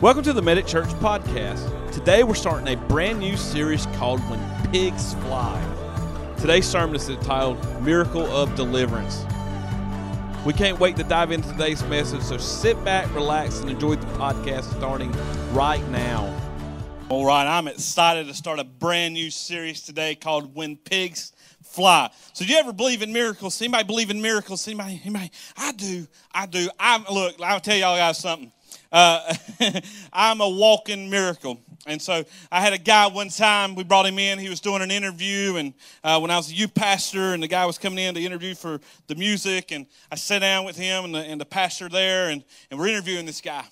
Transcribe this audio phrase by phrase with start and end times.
[0.00, 1.92] Welcome to the Medic Church podcast.
[1.92, 4.40] Today we're starting a brand new series called When
[4.72, 6.34] Pigs Fly.
[6.36, 9.24] Today's sermon is entitled Miracle of Deliverance.
[10.44, 14.06] We can't wait to dive into today's message, so sit back, relax, and enjoy the
[14.18, 15.12] podcast starting
[15.52, 16.28] right now.
[17.08, 21.32] All right, I'm excited to start a brand new series today called When Pigs
[21.62, 22.10] Fly.
[22.32, 23.62] So, do you ever believe in miracles?
[23.62, 24.66] Anybody believe in miracles?
[24.66, 25.00] Anybody?
[25.04, 25.30] Anybody?
[25.56, 26.08] I do.
[26.32, 26.68] I do.
[26.80, 27.40] I look.
[27.40, 28.50] I'll tell y'all guys something.
[28.94, 29.34] Uh,
[30.12, 31.58] I'm a walking miracle.
[31.84, 34.38] And so I had a guy one time, we brought him in.
[34.38, 37.48] He was doing an interview, and uh, when I was a youth pastor, and the
[37.48, 41.06] guy was coming in to interview for the music, and I sat down with him
[41.06, 43.64] and the, and the pastor there, and, and we're interviewing this guy.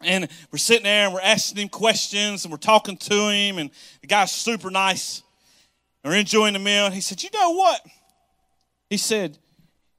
[0.00, 3.70] And we're sitting there and we're asking him questions and we're talking to him, and
[4.00, 5.22] the guy's super nice.
[6.04, 6.84] And we're enjoying the meal.
[6.84, 7.80] And he said, You know what?
[8.90, 9.38] He said,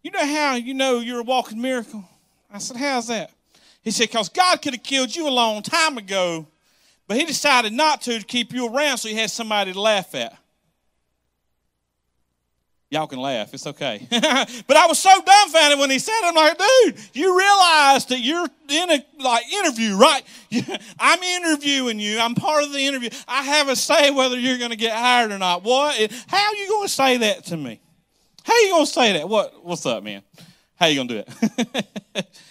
[0.03, 2.05] You know how you know you're a walking miracle?
[2.49, 3.31] I said, How's that?
[3.87, 6.45] He said, Because God could have killed you a long time ago,
[7.07, 10.13] but He decided not to to keep you around so He had somebody to laugh
[10.13, 10.37] at.
[12.89, 14.05] Y'all can laugh, it's okay.
[14.11, 16.25] but I was so dumbfounded when he said it.
[16.25, 20.21] I'm like, dude, you realize that you're in a like interview, right?
[20.99, 22.19] I'm interviewing you.
[22.19, 23.09] I'm part of the interview.
[23.25, 25.63] I have a say whether you're going to get hired or not.
[25.63, 25.95] What?
[26.27, 27.79] How are you going to say that to me?
[28.43, 29.29] How are you going to say that?
[29.29, 29.65] What?
[29.65, 30.23] What's up, man?
[30.75, 31.23] How are you going to do
[32.15, 32.27] it?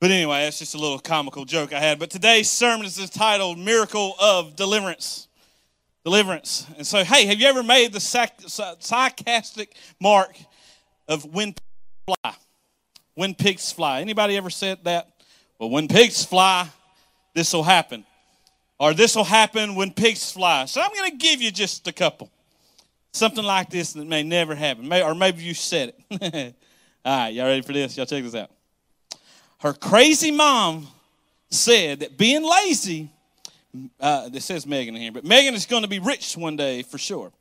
[0.00, 1.98] but anyway, that's just a little comical joke I had.
[1.98, 5.28] But today's sermon is entitled "Miracle of Deliverance."
[6.08, 6.66] deliverance.
[6.78, 10.34] And so, hey, have you ever made the sarcastic mark
[11.06, 11.60] of when pigs
[12.06, 12.34] fly?
[13.14, 14.00] When pigs fly.
[14.00, 15.10] Anybody ever said that?
[15.58, 16.68] Well, when pigs fly,
[17.34, 18.04] this will happen.
[18.80, 20.64] Or this will happen when pigs fly.
[20.64, 22.30] So I'm going to give you just a couple.
[23.12, 24.90] Something like this that may never happen.
[24.90, 26.54] Or maybe you said it.
[27.04, 27.96] All right, y'all ready for this?
[27.98, 28.50] Y'all check this out.
[29.60, 30.88] Her crazy mom
[31.50, 33.10] said that being lazy
[34.00, 36.98] uh, this says Megan here, but Megan is going to be rich one day for
[36.98, 37.32] sure.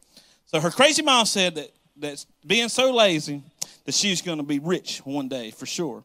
[0.45, 3.41] So her crazy mom said that that's being so lazy
[3.85, 6.03] that she's going to be rich one day for sure,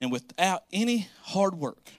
[0.00, 1.90] and without any hard work.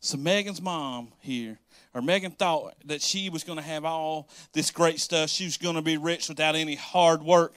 [0.00, 1.58] So Megan's mom here,
[1.94, 5.28] or Megan thought that she was going to have all this great stuff.
[5.28, 7.54] She was going to be rich without any hard work,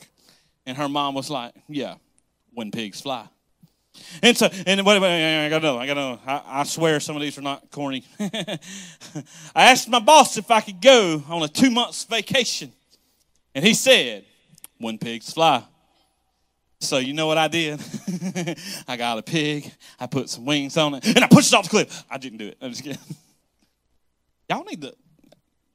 [0.66, 1.95] and her mom was like, "Yeah,
[2.53, 3.28] when pigs fly."
[4.22, 6.20] And so, and wait, wait, I gotta know, I gotta know.
[6.26, 8.04] I, I swear some of these are not corny.
[8.20, 8.59] I
[9.56, 12.72] asked my boss if I could go on a two months vacation,
[13.54, 14.26] and he said,
[14.78, 15.64] "When pigs fly."
[16.84, 17.80] So you know what I did?
[18.88, 21.64] I got a pig, I put some wings on it, and I pushed it off
[21.64, 22.04] the cliff.
[22.10, 22.58] I didn't do it.
[22.62, 23.00] I'm just kidding.
[24.50, 24.94] Y'all need to,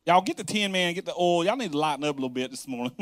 [0.07, 1.45] y'all get the tin man, get the oil.
[1.45, 2.95] Y'all need to lighten up a little bit this morning.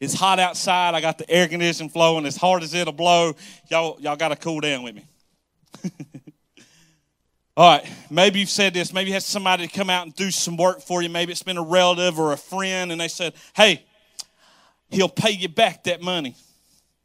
[0.00, 0.94] It's hot outside.
[0.94, 3.34] I got the air conditioning flowing as hard as it'll blow.
[3.68, 5.04] Y'all, y'all got to cool down with me.
[7.56, 8.92] All right, maybe you've said this.
[8.92, 11.08] Maybe you had somebody come out and do some work for you.
[11.08, 13.84] Maybe it's been a relative or a friend, and they said, hey,
[14.90, 16.36] he'll pay you back that money.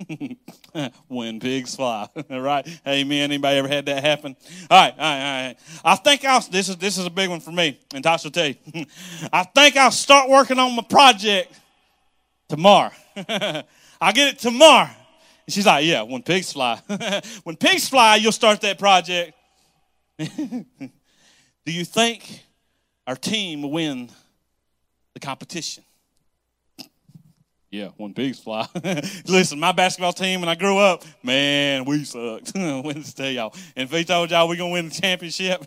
[1.08, 2.68] when pigs fly, right?
[2.88, 3.32] Amen.
[3.32, 4.36] Anybody ever had that happen?
[4.70, 5.58] All right, all right, all right.
[5.84, 6.42] I think I'll.
[6.42, 8.86] This is this is a big one for me, and Tasha will tell you.
[9.32, 11.54] I think I'll start working on my project
[12.54, 12.92] tomorrow.
[14.00, 14.88] I'll get it tomorrow.
[15.48, 16.80] And she's like, yeah, when pigs fly.
[17.44, 19.36] when pigs fly, you'll start that project.
[20.20, 20.62] Do
[21.66, 22.44] you think
[23.08, 24.08] our team will win
[25.16, 25.84] the competition?
[27.72, 28.68] Yeah, when pigs fly.
[29.26, 32.52] Listen, my basketball team when I grew up, man, we sucked.
[32.54, 33.56] When to tell y'all.
[33.76, 35.66] And if he told y'all we're gonna win the championship,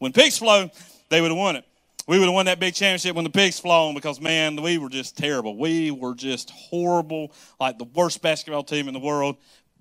[0.00, 0.68] when pigs flow,
[1.10, 1.64] they would have won it
[2.06, 4.88] we would have won that big championship when the pigs flown because man, we were
[4.88, 5.56] just terrible.
[5.56, 9.36] We were just horrible, like the worst basketball team in the world.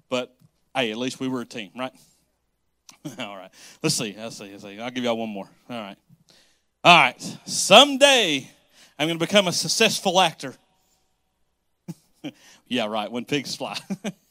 [0.09, 0.35] But
[0.75, 1.93] hey, at least we were a team, right?
[3.19, 3.51] All right.
[3.83, 4.15] Let's see.
[4.17, 4.51] Let's see.
[4.51, 4.79] Let's see.
[4.79, 5.47] I'll give y'all one more.
[5.69, 5.97] All right.
[6.83, 7.37] All right.
[7.45, 8.49] Someday
[8.97, 10.55] I'm going to become a successful actor.
[12.67, 13.11] yeah, right.
[13.11, 13.77] When pigs fly.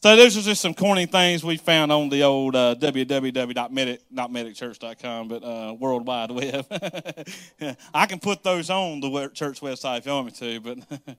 [0.00, 4.30] So those are just some corny things we found on the old uh, www.medic, not
[4.30, 6.66] medicchurch.com, but uh, World Wide Web.
[7.92, 11.18] I can put those on the church website if you want me to, but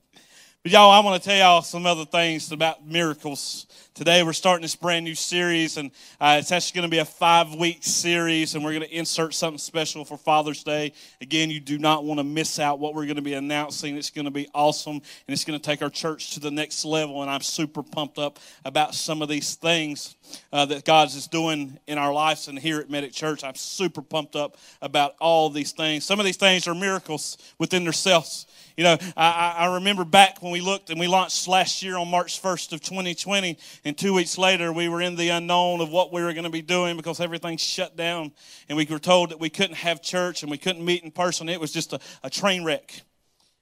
[0.62, 3.66] But y'all, I want to tell y'all some other things about miracles.
[3.94, 5.90] Today we're starting this brand new series, and
[6.20, 9.58] uh, it's actually going to be a five-week series, and we're going to insert something
[9.58, 10.92] special for Father's Day.
[11.22, 13.96] Again, you do not want to miss out what we're going to be announcing.
[13.96, 16.84] It's going to be awesome, and it's going to take our church to the next
[16.84, 17.22] level.
[17.22, 20.14] And I'm super pumped up about some of these things
[20.52, 23.44] uh, that God is doing in our lives and here at Medic Church.
[23.44, 26.04] I'm super pumped up about all these things.
[26.04, 28.46] Some of these things are miracles within themselves.
[28.76, 31.96] You know, I, I remember back when when we looked and we launched last year
[31.96, 35.90] on March 1st of 2020, and two weeks later we were in the unknown of
[35.90, 38.32] what we were going to be doing because everything shut down,
[38.68, 41.48] and we were told that we couldn't have church and we couldn't meet in person.
[41.48, 43.02] It was just a, a train wreck.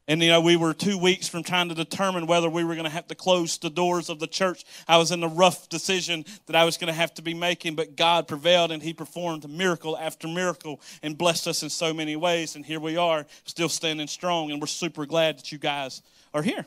[0.06, 2.86] And, you know, we were two weeks from trying to determine whether we were going
[2.86, 4.64] to have to close the doors of the church.
[4.88, 7.74] I was in a rough decision that I was going to have to be making,
[7.74, 12.16] but God prevailed and He performed miracle after miracle and blessed us in so many
[12.16, 12.56] ways.
[12.56, 14.50] And here we are, still standing strong.
[14.50, 16.00] And we're super glad that you guys
[16.32, 16.64] are here.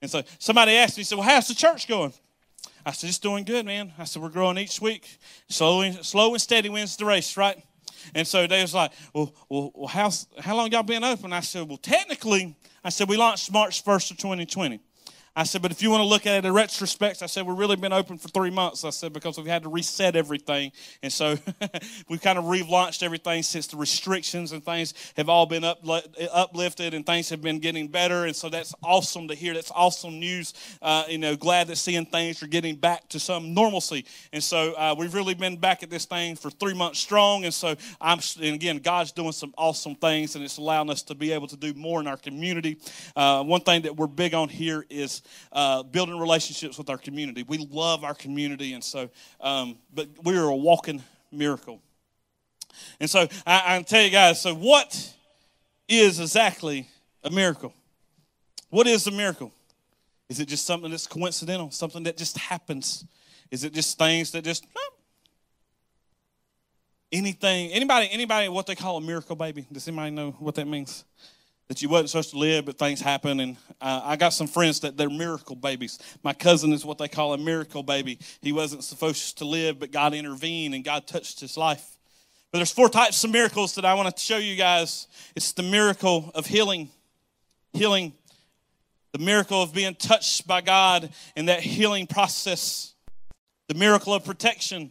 [0.00, 2.12] And so somebody asked me, he said, Well, how's the church going?
[2.84, 3.92] I said, It's doing good, man.
[3.98, 5.18] I said, We're growing each week.
[5.48, 7.62] Slow and, slow and steady wins the race, right?
[8.14, 11.32] And so they was like, well, well, well how, how long y'all been open?
[11.32, 14.80] I said, well, technically, I said, we launched March 1st of 2020.
[15.36, 17.56] I said, but if you want to look at it in retrospect, I said, we've
[17.56, 18.84] really been open for three months.
[18.84, 20.72] I said, because we've had to reset everything.
[21.02, 21.36] And so
[22.08, 25.78] we've kind of relaunched everything since the restrictions and things have all been up,
[26.32, 28.24] uplifted and things have been getting better.
[28.24, 29.54] And so that's awesome to hear.
[29.54, 30.54] That's awesome news.
[30.82, 34.06] Uh, you know, glad that seeing things are getting back to some normalcy.
[34.32, 37.44] And so uh, we've really been back at this thing for three months strong.
[37.44, 41.14] And so I'm, and again, God's doing some awesome things and it's allowing us to
[41.14, 42.78] be able to do more in our community.
[43.14, 45.22] Uh, one thing that we're big on here is
[45.52, 47.44] uh, building relationships with our community.
[47.46, 49.10] We love our community, and so,
[49.40, 51.02] um, but we are a walking
[51.32, 51.80] miracle.
[53.00, 55.14] And so I, I tell you guys, so what
[55.88, 56.88] is exactly
[57.24, 57.72] a miracle?
[58.70, 59.52] What is a miracle?
[60.28, 63.04] Is it just something that's coincidental, something that just happens?
[63.50, 64.66] Is it just things that just
[67.10, 67.70] anything?
[67.70, 68.08] Anybody?
[68.10, 68.48] Anybody?
[68.48, 69.66] What they call a miracle baby?
[69.72, 71.04] Does anybody know what that means?
[71.68, 73.40] That you wasn't supposed to live, but things happen.
[73.40, 75.98] And uh, I got some friends that they're miracle babies.
[76.22, 78.18] My cousin is what they call a miracle baby.
[78.40, 81.96] He wasn't supposed to live, but God intervened and God touched his life.
[82.50, 85.06] But there's four types of miracles that I want to show you guys.
[85.36, 86.88] It's the miracle of healing,
[87.74, 88.14] healing,
[89.12, 92.94] the miracle of being touched by God in that healing process,
[93.68, 94.90] the miracle of protection,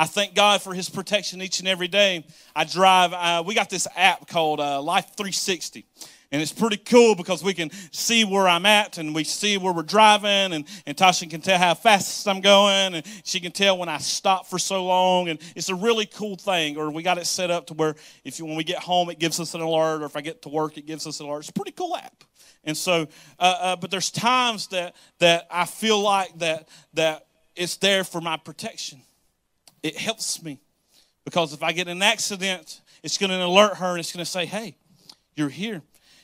[0.00, 2.24] I thank God for His protection each and every day.
[2.56, 5.84] I drive, uh, we got this app called uh, Life 360.
[6.32, 9.74] And it's pretty cool because we can see where I'm at and we see where
[9.74, 10.54] we're driving.
[10.54, 12.94] And, and Tasha can tell how fast I'm going.
[12.94, 15.28] And she can tell when I stop for so long.
[15.28, 16.78] And it's a really cool thing.
[16.78, 17.94] Or we got it set up to where
[18.24, 20.00] if you, when we get home, it gives us an alert.
[20.00, 21.40] Or if I get to work, it gives us an alert.
[21.40, 22.24] It's a pretty cool app.
[22.64, 23.06] And so,
[23.38, 28.22] uh, uh, but there's times that, that I feel like that, that it's there for
[28.22, 29.02] my protection
[29.82, 30.60] it helps me
[31.24, 34.30] because if I get an accident, it's going to alert her and it's going to
[34.30, 34.76] say, hey,
[35.34, 35.82] you're here.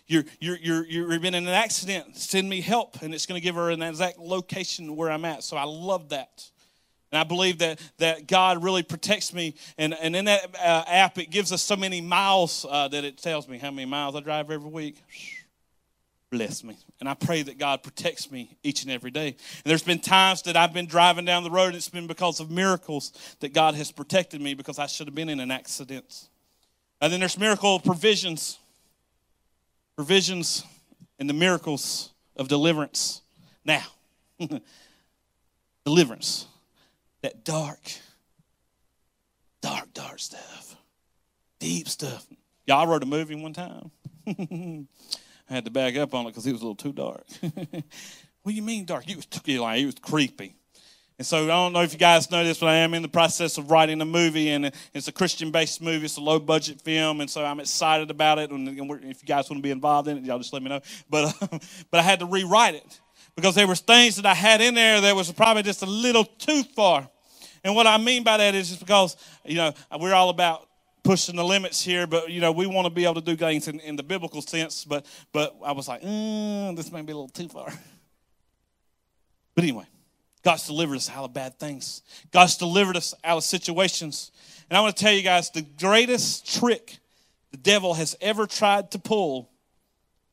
[0.08, 2.16] You're, you're, you're, you've been in an accident.
[2.16, 3.02] Send me help.
[3.02, 5.42] And it's going to give her an exact location where I'm at.
[5.42, 6.48] So I love that.
[7.12, 9.54] And I believe that, that God really protects me.
[9.78, 13.16] And, and in that uh, app, it gives us so many miles uh, that it
[13.16, 15.02] tells me how many miles I drive every week
[16.36, 16.76] bless me.
[17.00, 19.28] And I pray that God protects me each and every day.
[19.28, 22.40] And there's been times that I've been driving down the road, and it's been because
[22.40, 26.28] of miracles that God has protected me because I should have been in an accident.
[27.00, 28.58] And then there's miracle provisions,
[29.96, 30.64] provisions
[31.18, 33.22] and the miracles of deliverance.
[33.64, 33.84] Now,
[35.84, 36.46] deliverance,
[37.22, 37.80] that dark,
[39.62, 40.76] dark, dark stuff,
[41.58, 42.26] deep stuff.
[42.66, 43.90] Y'all wrote a movie one time.
[45.48, 47.24] I had to back up on it because it was a little too dark.
[47.40, 49.08] what do you mean dark?
[49.08, 49.26] It was,
[49.60, 50.56] like, it was creepy.
[51.18, 53.08] And so I don't know if you guys know this, but I am in the
[53.08, 56.04] process of writing a movie, and it's a Christian-based movie.
[56.04, 58.50] It's a low-budget film, and so I'm excited about it.
[58.50, 60.80] And if you guys want to be involved in it, y'all just let me know.
[61.08, 61.34] But
[61.90, 63.00] but I had to rewrite it
[63.34, 66.24] because there was things that I had in there that was probably just a little
[66.24, 67.08] too far.
[67.64, 70.68] And what I mean by that is just because you know we're all about
[71.06, 73.68] pushing the limits here, but you know, we want to be able to do things
[73.68, 74.84] in, in the biblical sense.
[74.84, 77.72] But but I was like, mm, this may be a little too far.
[79.54, 79.86] But anyway,
[80.42, 82.02] God's delivered us out of bad things.
[82.30, 84.30] God's delivered us out of situations.
[84.68, 86.98] And I want to tell you guys the greatest trick
[87.52, 89.48] the devil has ever tried to pull,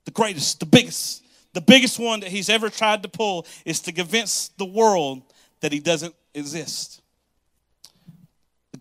[0.04, 3.94] the greatest, the biggest, the biggest one that he's ever tried to pull is to
[3.94, 5.22] convince the world
[5.62, 7.02] that he doesn't exist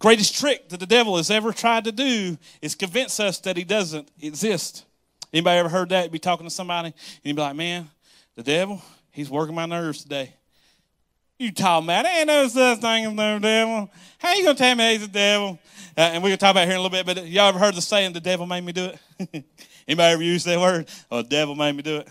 [0.03, 3.63] greatest trick that the devil has ever tried to do is convince us that he
[3.63, 4.85] doesn't exist.
[5.33, 6.03] Anybody ever heard that?
[6.03, 7.89] You'd be talking to somebody and you'd be like, man,
[8.35, 8.83] the devil,
[9.13, 10.35] he's working my nerves today.
[11.39, 13.91] You talking about, ain't no such thing as no devil.
[14.19, 15.59] How you to tell me he's the devil?
[15.97, 17.75] Uh, and we're to talk about here in a little bit, but y'all ever heard
[17.75, 18.91] the saying, the devil made me do
[19.21, 19.45] it?
[19.87, 20.89] Anybody ever use that word?
[21.13, 22.09] Oh, the devil made me do it.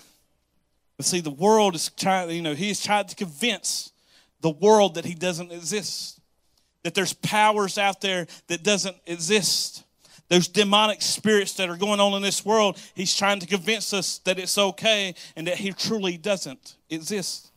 [0.96, 3.92] But see, the world is trying, you know, he's tried to convince
[4.40, 6.21] the world that he doesn't exist
[6.84, 9.84] that there's powers out there that doesn't exist
[10.32, 14.20] those demonic spirits that are going on in this world, he's trying to convince us
[14.20, 17.52] that it's okay and that he truly doesn't exist.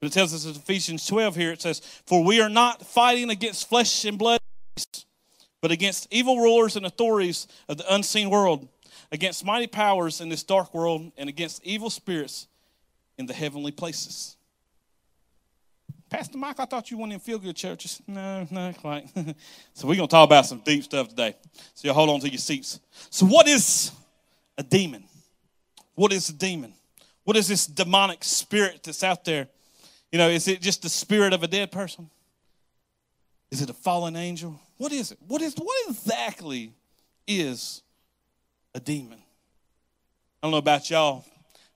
[0.00, 3.30] But it tells us in Ephesians 12 here, it says, For we are not fighting
[3.30, 4.38] against flesh and blood,
[5.62, 8.68] but against evil rulers and authorities of the unseen world,
[9.10, 12.48] against mighty powers in this dark world, and against evil spirits
[13.16, 14.36] in the heavenly places.
[16.10, 18.00] Pastor Mike, I thought you wanted feel good churches.
[18.06, 19.08] No, no, quite.
[19.74, 21.34] so we're going to talk about some deep stuff today.
[21.74, 22.80] So you hold on to your seats.
[23.10, 23.90] So, what is
[24.56, 25.04] a demon?
[25.94, 26.72] What is a demon?
[27.24, 29.48] What is this demonic spirit that's out there?
[30.12, 32.10] You know, is it just the spirit of a dead person?
[33.50, 34.60] Is it a fallen angel?
[34.76, 35.18] What is it?
[35.26, 36.72] What is what exactly
[37.26, 37.82] is
[38.74, 39.18] a demon?
[40.42, 41.24] I don't know about y'all,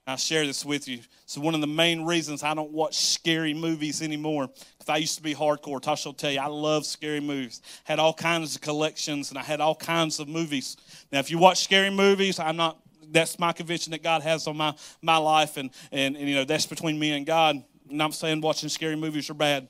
[0.09, 1.01] I'll share this with you.
[1.27, 4.49] So, one of the main reasons I don't watch scary movies anymore,
[4.79, 5.83] because I used to be hardcore.
[5.83, 7.61] Tasha will tell you, I love scary movies.
[7.85, 10.79] Had all kinds of collections, and I had all kinds of movies.
[11.13, 12.79] Now, if you watch scary movies, I'm not.
[13.11, 16.45] That's my conviction that God has on my my life, and and, and you know
[16.45, 17.63] that's between me and God.
[17.91, 19.69] And I'm saying watching scary movies are bad.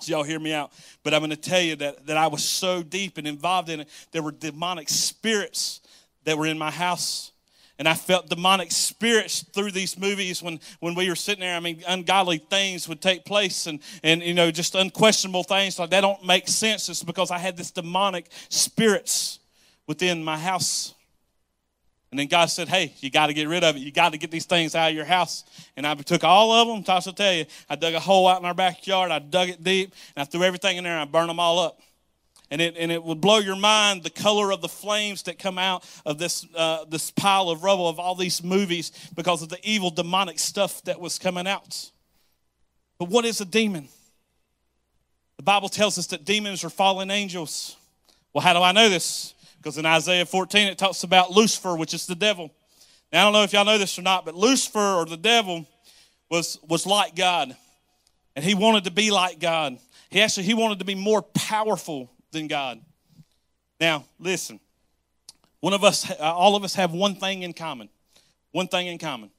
[0.00, 0.72] So y'all hear me out.
[1.04, 3.80] But I'm going to tell you that, that I was so deep and involved in
[3.80, 3.88] it.
[4.10, 5.80] There were demonic spirits
[6.24, 7.31] that were in my house
[7.78, 11.56] and I felt demonic spirits through these movies when, when we were sitting there.
[11.56, 15.90] I mean, ungodly things would take place and, and, you know, just unquestionable things like
[15.90, 16.88] that don't make sense.
[16.88, 19.40] It's because I had this demonic spirits
[19.86, 20.94] within my house.
[22.10, 23.78] And then God said, Hey, you got to get rid of it.
[23.78, 25.44] You got to get these things out of your house.
[25.76, 26.84] And I took all of them.
[26.84, 29.10] Toss will tell you, I dug a hole out in our backyard.
[29.10, 31.58] I dug it deep and I threw everything in there and I burned them all
[31.58, 31.80] up
[32.52, 35.56] and it, and it would blow your mind the color of the flames that come
[35.56, 39.58] out of this, uh, this pile of rubble of all these movies because of the
[39.62, 41.90] evil demonic stuff that was coming out.
[42.98, 43.88] But what is a demon?
[45.38, 47.78] The Bible tells us that demons are fallen angels.
[48.34, 49.32] Well, how do I know this?
[49.56, 52.52] Because in Isaiah 14 it talks about Lucifer, which is the devil.
[53.14, 55.66] Now, I don't know if y'all know this or not, but Lucifer or the devil
[56.30, 57.56] was, was like God.
[58.36, 59.78] And he wanted to be like God.
[60.10, 62.80] He actually he wanted to be more powerful than God.
[63.80, 64.60] Now, listen.
[65.60, 67.88] One of us, all of us have one thing in common.
[68.50, 69.30] One thing in common.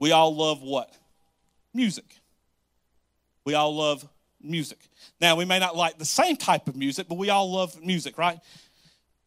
[0.00, 0.92] We all love what?
[1.72, 2.06] Music.
[3.44, 4.06] We all love
[4.42, 4.78] music.
[5.20, 8.18] Now, we may not like the same type of music, but we all love music,
[8.18, 8.38] right?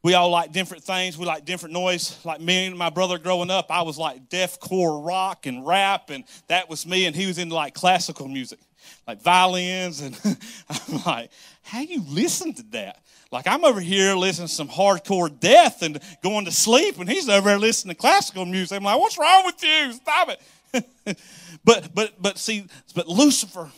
[0.03, 1.17] We all like different things.
[1.17, 2.19] We like different noise.
[2.25, 6.25] Like me and my brother growing up, I was like deathcore rock and rap, and
[6.47, 8.59] that was me, and he was into like classical music,
[9.07, 10.01] like violins.
[10.01, 10.19] And
[10.69, 13.02] I'm like, how you listen to that?
[13.33, 17.27] Like I'm over here listening to some hardcore death and going to sleep, and he's
[17.27, 18.77] over there listening to classical music.
[18.77, 19.91] I'm like, what's wrong with you?
[19.93, 21.17] Stop it.
[21.65, 23.71] but but but see, but Lucifer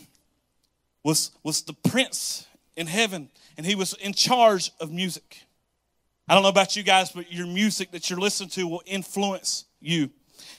[1.02, 2.46] was was the prince
[2.76, 5.46] in heaven, and he was in charge of music.
[6.28, 9.64] I don't know about you guys, but your music that you're listening to will influence
[9.80, 10.10] you.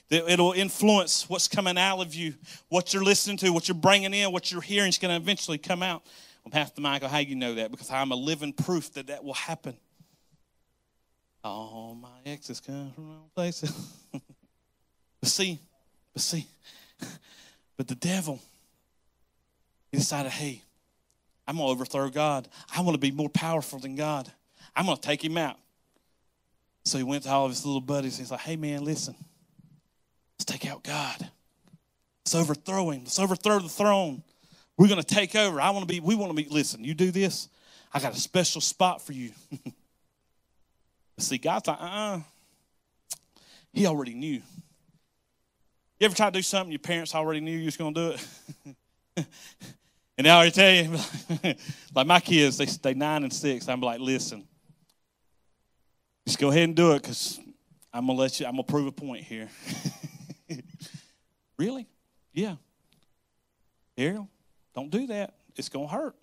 [0.10, 2.34] It'll influence what's coming out of you,
[2.70, 5.58] what you're listening to, what you're bringing in, what you're hearing is going to eventually
[5.58, 6.04] come out.
[6.50, 7.72] Pastor Michael, how you know that?
[7.72, 9.76] Because I'm a living proof that that will happen.
[11.44, 13.72] All my exes come from wrong places.
[14.12, 15.60] but see,
[16.14, 16.48] but see,
[17.78, 18.40] but the devil,
[19.92, 20.62] he decided, hey,
[21.48, 22.48] I'm going to overthrow God.
[22.76, 24.30] I want to be more powerful than God.
[24.76, 25.58] I'm going to take him out.
[26.84, 28.18] So he went to all of his little buddies.
[28.18, 29.16] And he's like, hey, man, listen.
[30.38, 31.30] Let's take out God.
[32.26, 33.06] Let's overthrow him.
[33.06, 34.24] Let's overthrow the throne.
[34.78, 35.60] We're going to take over.
[35.60, 37.50] I want to be, we want to be, listen, you do this,
[37.94, 39.32] I got a special spot for you.
[41.20, 42.20] See, God's like, uh uh-uh.
[43.74, 44.42] He already knew.
[46.00, 48.16] You ever try to do something your parents already knew you was going to do
[49.16, 49.26] it?
[50.18, 51.56] and they already tell you,
[51.96, 53.68] like my kids, they stay nine and six.
[53.68, 54.48] I'm like, listen,
[56.28, 57.40] just go ahead and do it because
[57.92, 59.50] I'm going to let you, I'm going to prove a point here.
[61.58, 61.88] really?
[62.32, 62.56] Yeah.
[63.98, 64.30] Ariel,
[64.78, 65.34] don't do that.
[65.56, 66.16] It's going to hurt.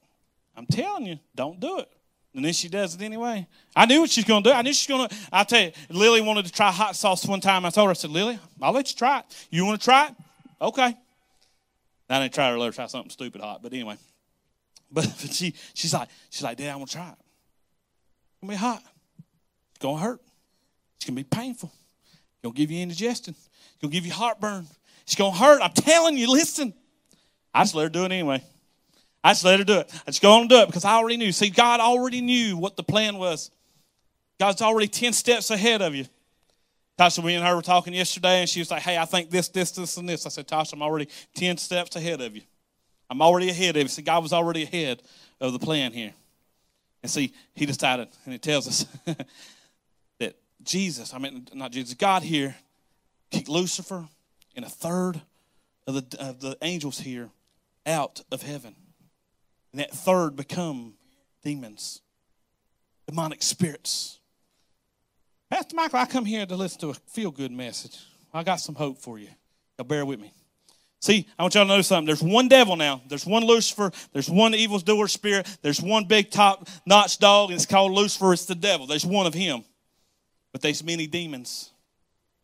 [0.57, 1.89] I'm telling you, don't do it.
[2.37, 3.49] And then she does it anyway.
[3.75, 4.55] I knew what she's going to do.
[4.55, 5.17] I knew she's going to.
[5.33, 7.67] I tell you, Lily wanted to try hot sauce one time.
[7.67, 9.25] I told her, I said, Lily, I'll let you try it.
[9.51, 10.15] You want to try it?
[10.63, 10.97] Okay.
[12.09, 13.97] I didn't try to let her try something stupid hot, but anyway.
[14.93, 17.17] But, but she, she's like, she's like, Dad, I want to try it.
[17.19, 18.83] It's going to be hot.
[19.71, 20.21] It's going to hurt.
[20.99, 21.73] It's going to be painful.
[21.75, 23.35] It's going to give you indigestion.
[23.37, 24.69] It's going to give you heartburn.
[25.03, 25.61] It's going to hurt.
[25.61, 26.73] I'm telling you, listen.
[27.55, 28.43] I just let her do it anyway.
[29.23, 30.03] I just let her do it.
[30.07, 31.33] I just go on and do it because I already knew.
[31.33, 33.51] See, God already knew what the plan was.
[34.39, 36.07] God's already 10 steps ahead of you.
[36.99, 39.49] Tasha, we and her were talking yesterday, and she was like, Hey, I think this,
[39.49, 40.27] this, this, and this.
[40.27, 42.43] I said, Tasha, I'm already 10 steps ahead of you.
[43.09, 43.89] I'm already ahead of you.
[43.89, 45.03] See, God was already ahead
[45.41, 46.13] of the plan here.
[47.03, 48.87] And see, he decided, and it tells us
[50.19, 52.57] that Jesus, I mean, not Jesus, God here
[53.31, 54.07] kicked Lucifer
[54.57, 55.21] and a third
[55.87, 57.31] of the, of the angels here
[57.87, 58.75] out of heaven.
[59.73, 60.95] And that third become
[61.43, 62.01] demons,
[63.07, 64.21] demonic spirits.
[65.51, 67.99] Pastor Michael, I come here to listen to a feel good message.
[68.33, 69.29] I got some hope for you.
[69.79, 70.33] Y'all bear with me.
[71.01, 72.07] See, I want y'all to know something.
[72.07, 73.03] There's one devil now.
[73.09, 73.91] There's one Lucifer.
[74.15, 75.47] There's one evil doer spirit.
[75.61, 78.33] There's one big top notch dog, and it's called Lucifer.
[78.33, 78.87] It's the devil.
[78.87, 79.65] There's one of him.
[80.51, 81.74] But there's many demons.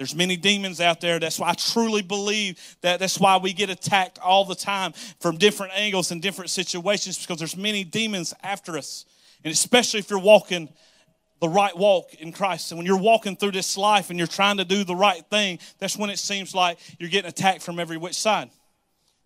[0.00, 1.19] There's many demons out there.
[1.19, 5.37] That's why I truly believe that that's why we get attacked all the time from
[5.37, 9.04] different angles and different situations because there's many demons after us.
[9.45, 10.71] And especially if you're walking
[11.42, 12.73] the right walk in Christ.
[12.73, 15.59] And when you're walking through this life and you're trying to do the right thing,
[15.78, 18.49] that's when it seems like you're getting attacked from every which side.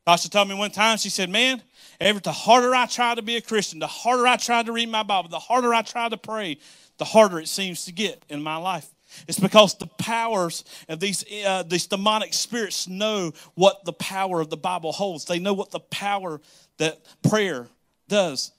[0.04, 1.62] Tasha told me one time, she said, Man,
[2.00, 4.88] every the harder I try to be a Christian, the harder I try to read
[4.88, 6.59] my Bible, the harder I try to pray,
[6.99, 8.88] the harder it seems to get in my life.
[9.28, 14.50] It's because the powers of these, uh, these demonic spirits know what the power of
[14.50, 15.25] the Bible holds.
[15.25, 16.40] They know what the power
[16.78, 17.68] that prayer
[18.09, 18.52] does.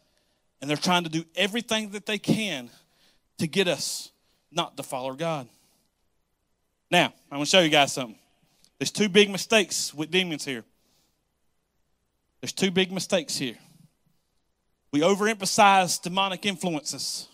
[0.61, 2.69] And they're trying to do everything that they can
[3.37, 4.11] to get us
[4.51, 5.47] not to follow God.
[6.89, 8.17] Now, I'm going to show you guys something.
[8.79, 10.63] There's two big mistakes with demons here.
[12.41, 13.57] There's two big mistakes here.
[14.91, 17.27] We overemphasize demonic influences.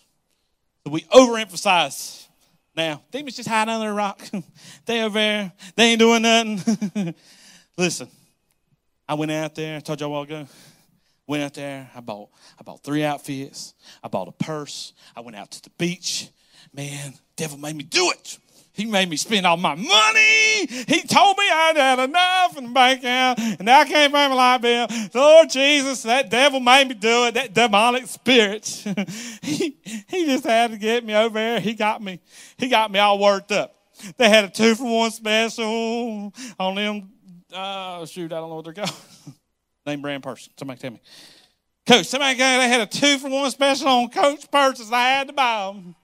[0.84, 2.26] We overemphasize
[2.74, 3.02] now.
[3.10, 4.22] Demons just hide under a rock.
[4.86, 5.52] they over there.
[5.76, 7.14] They ain't doing nothing.
[7.76, 8.08] Listen,
[9.08, 9.76] I went out there.
[9.76, 10.46] I told y'all a while ago.
[11.26, 11.90] Went out there.
[11.94, 12.28] I bought.
[12.58, 13.74] I bought three outfits.
[14.02, 14.92] I bought a purse.
[15.16, 16.28] I went out to the beach.
[16.74, 18.38] Man, devil made me do it.
[18.74, 20.66] He made me spend all my money.
[20.66, 24.34] He told me I'd had enough in the bank account, and I can't pay my
[24.34, 24.86] light bill.
[25.14, 27.34] Lord Jesus, that devil made me do it.
[27.34, 28.66] That demonic spirit.
[29.42, 29.76] he,
[30.08, 31.60] he just had to get me over there.
[31.60, 32.20] He got me.
[32.56, 33.74] He got me all worked up.
[34.16, 37.10] They had a two for one special on them.
[37.52, 38.94] Uh, shoot, I don't know what they're called.
[39.86, 40.52] Name brand person.
[40.56, 41.00] Somebody tell me.
[41.86, 44.90] Coach, somebody they had a two for one special on Coach purses.
[44.90, 45.94] I had to buy them.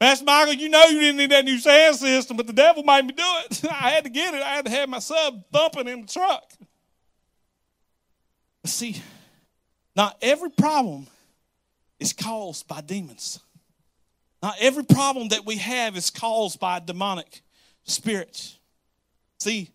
[0.00, 3.06] Pastor Michael, you know you didn't need that new sound system, but the devil made
[3.06, 3.64] me do it.
[3.70, 4.42] I had to get it.
[4.42, 6.52] I had to have my sub thumping in the truck.
[8.62, 9.00] But see,
[9.94, 11.06] not every problem
[11.98, 13.40] is caused by demons.
[14.42, 17.42] Not every problem that we have is caused by demonic
[17.84, 18.58] spirits.
[19.38, 19.70] See,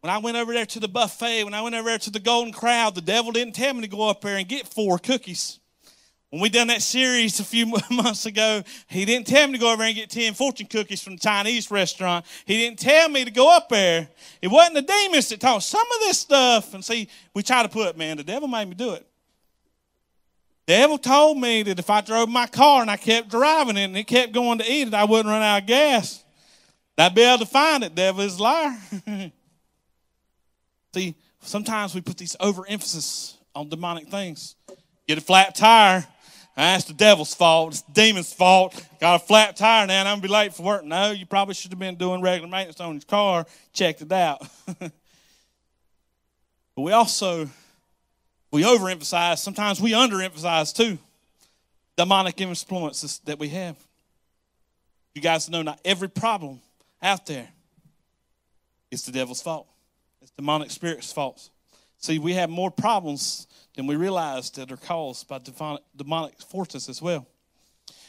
[0.00, 2.20] when I went over there to the buffet, when I went over there to the
[2.20, 5.60] Golden Corral, the devil didn't tell me to go up there and get four cookies.
[6.30, 9.72] When we done that series a few months ago, he didn't tell me to go
[9.72, 12.24] over and get 10 fortune cookies from the Chinese restaurant.
[12.44, 14.08] He didn't tell me to go up there.
[14.40, 16.72] It wasn't the demons that taught some of this stuff.
[16.72, 19.04] And see, we try to put, man, the devil made me do it.
[20.66, 23.84] The devil told me that if I drove my car and I kept driving it
[23.84, 26.22] and it kept going to eat it, I wouldn't run out of gas.
[26.96, 27.94] I'd be able to find it.
[27.94, 28.78] Devil is a liar.
[30.94, 34.54] see, sometimes we put these overemphasis on demonic things.
[35.08, 36.06] Get a flat tire
[36.56, 37.72] that's the devil's fault.
[37.72, 38.86] It's the demon's fault.
[39.00, 40.84] Got a flat tire now and I'm going to be late for work.
[40.84, 43.46] No, you probably should have been doing regular maintenance on your car.
[43.72, 44.46] Checked it out.
[44.78, 44.92] but
[46.76, 47.48] we also,
[48.50, 49.38] we overemphasize.
[49.38, 50.98] Sometimes we underemphasize too.
[51.96, 53.76] Demonic influences that we have.
[55.14, 56.60] You guys know not every problem
[57.02, 57.48] out there
[58.90, 59.66] is the devil's fault.
[60.22, 61.48] It's demonic spirits' fault.
[62.00, 65.38] See, we have more problems than we realize that are caused by
[65.94, 67.26] demonic forces as well.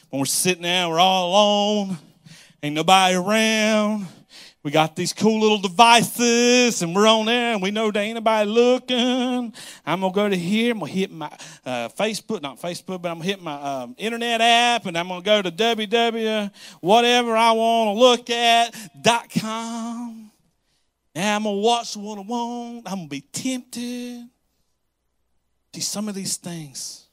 [0.10, 1.98] When we're sitting there, we're all alone,
[2.64, 4.08] ain't nobody around.
[4.64, 8.16] We got these cool little devices, and we're on there, and we know there ain't
[8.16, 9.54] nobody looking.
[9.86, 10.72] I'm gonna go to here.
[10.72, 11.32] I'm gonna hit my
[11.66, 15.22] uh, Facebook, not Facebook, but I'm gonna hit my um, internet app, and I'm gonna
[15.22, 20.31] go to www whatever I want to look at dot com.
[21.14, 22.84] Now I'm gonna watch what I want.
[22.88, 24.30] I'm gonna be tempted.
[25.74, 27.08] See, some of these things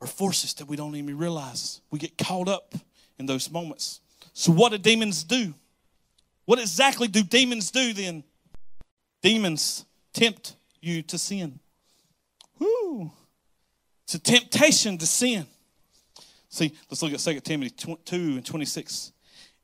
[0.00, 1.80] are forces that we don't even realize.
[1.90, 2.74] We get caught up
[3.18, 4.00] in those moments.
[4.32, 5.54] So, what do demons do?
[6.44, 8.24] What exactly do demons do then?
[9.22, 11.58] Demons tempt you to sin.
[12.58, 13.10] Whoo!
[14.04, 15.46] It's a temptation to sin.
[16.48, 19.12] See, let's look at 2 Timothy 2 and 26.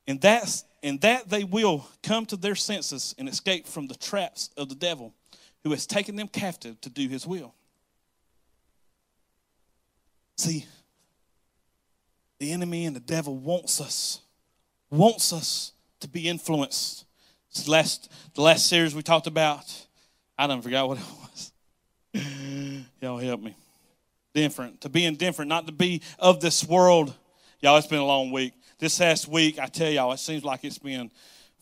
[0.07, 4.51] And that's and that they will come to their senses and escape from the traps
[4.55, 5.15] of the devil
[5.63, 7.55] who has taken them captive to do his will.
[10.37, 10.67] See,
[12.37, 14.21] the enemy and the devil wants us,
[14.91, 15.71] wants us
[16.01, 17.05] to be influenced.
[17.51, 19.87] This last, the last series we talked about,
[20.37, 21.03] I don't forgot what it
[22.13, 22.83] was.
[23.01, 23.55] Y'all help me.
[24.35, 27.11] Different, to be indifferent, not to be of this world.
[27.61, 28.53] Y'all, it's been a long week.
[28.79, 31.11] This last week, I tell y'all, it seems like it's been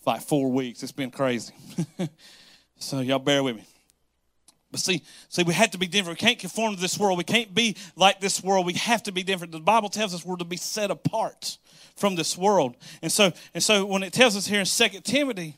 [0.06, 0.84] like four weeks.
[0.84, 1.54] It's been crazy.
[2.80, 3.66] so y'all bear with me.
[4.72, 6.20] But see, see, we have to be different.
[6.20, 7.20] We can't conform to this world.
[7.20, 8.66] We can't be like this world.
[8.66, 9.52] We have to be different.
[9.52, 11.60] The Bible tells us we're to be set apart
[11.96, 12.76] from this world.
[13.04, 15.58] And so, and so when it tells us here in Second Timothy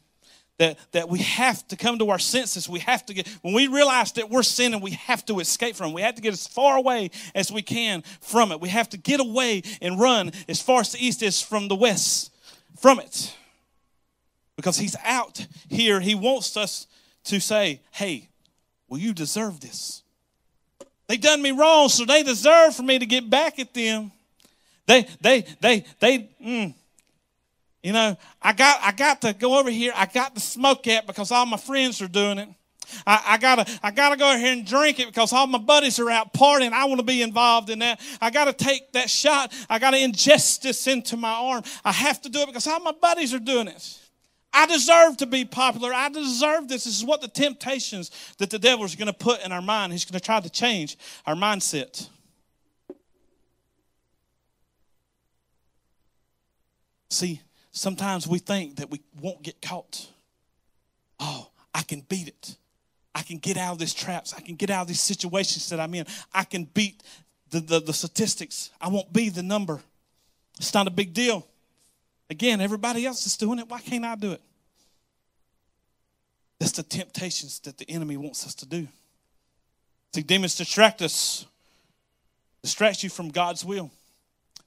[0.57, 3.67] that, that we have to come to our senses, we have to get, when we
[3.67, 5.93] realize that we're sinning, we have to escape from it.
[5.93, 8.61] We have to get as far away as we can from it.
[8.61, 11.75] We have to get away and run as far as the east is from the
[11.75, 12.31] west
[12.79, 13.35] from it.
[14.55, 15.99] Because he's out here.
[15.99, 16.87] He wants us
[17.25, 18.29] to say, hey,
[18.87, 20.03] well, you deserve this.
[21.07, 24.11] They done me wrong, so they deserve for me to get back at them.
[24.87, 26.73] They, they, they, they, mm,
[27.85, 29.93] you know, I got, I got to go over here.
[29.95, 32.49] I got to smoke it because all my friends are doing it.
[33.05, 36.09] I, I, gotta, I gotta go here and drink it because all my buddies are
[36.09, 36.71] out partying.
[36.71, 38.01] I want to be involved in that.
[38.19, 39.53] I gotta take that shot.
[39.69, 41.63] I gotta ingest this into my arm.
[41.83, 43.99] I have to do it because all my buddies are doing it.
[44.51, 45.93] I deserve to be popular.
[45.93, 46.85] I deserve this.
[46.85, 49.91] This is what the temptations that the devil is going to put in our mind.
[49.91, 52.09] He's going to try to change our mindset.
[57.09, 57.41] See,
[57.75, 60.07] sometimes we think that we won't get caught.
[61.19, 62.55] Oh, I can beat it.
[63.13, 64.33] I can get out of these traps.
[64.33, 66.05] I can get out of these situations that I'm in.
[66.33, 67.03] I can beat
[67.51, 68.71] the, the, the statistics.
[68.81, 69.79] I won't be the number.
[70.57, 71.45] It's not a big deal.
[72.29, 73.69] Again, everybody else is doing it.
[73.69, 74.41] Why can't I do it?
[76.59, 78.87] That's the temptations that the enemy wants us to do.
[80.13, 81.45] See, demons distract us,
[82.63, 83.91] distract you from God's will.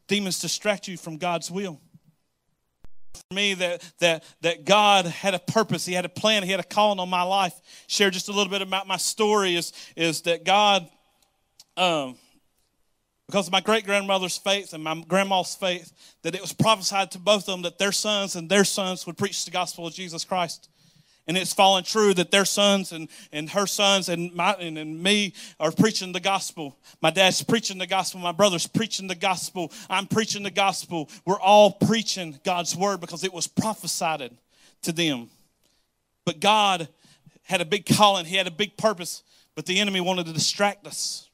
[0.07, 1.81] Demons distract you from God's will.
[3.19, 6.61] For me, that, that, that God had a purpose, He had a plan, He had
[6.61, 7.55] a calling on my life.
[7.87, 10.89] Share just a little bit about my story is, is that God,
[11.77, 12.17] um,
[13.27, 17.19] because of my great grandmother's faith and my grandma's faith, that it was prophesied to
[17.19, 20.25] both of them that their sons and their sons would preach the gospel of Jesus
[20.25, 20.69] Christ.
[21.29, 25.03] And it's fallen true that their sons and, and her sons and, my, and, and
[25.03, 26.79] me are preaching the gospel.
[27.03, 28.19] My dad's preaching the gospel.
[28.21, 29.71] My brother's preaching the gospel.
[29.91, 31.11] I'm preaching the gospel.
[31.27, 34.31] We're all preaching God's word because it was prophesied
[34.83, 35.29] to them.
[36.25, 36.89] But God
[37.43, 39.23] had a big calling, He had a big purpose,
[39.55, 41.29] but the enemy wanted to distract us.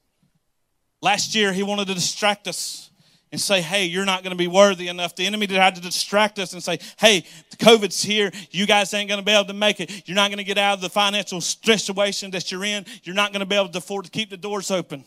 [1.01, 2.91] Last year, he wanted to distract us
[3.35, 5.17] and say, hey, you're not going to be worthy enough.
[5.17, 7.25] The enemy tried to distract us and say, hey,
[7.57, 8.31] COVID's here.
[8.53, 10.07] You guys ain't going to be able to make it.
[10.07, 12.87] You're not going to get out of the financial situation that you're in.
[13.03, 15.03] You're not going to be able to afford to keep the doors open.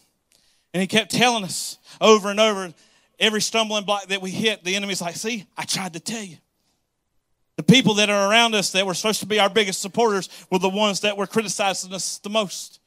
[0.73, 2.73] And he kept telling us over and over
[3.17, 6.35] every stumbling block that we hit, the enemy's like, see, I tried to tell you.
[7.55, 10.59] The people that are around us that were supposed to be our biggest supporters were
[10.59, 12.81] the ones that were criticizing us the most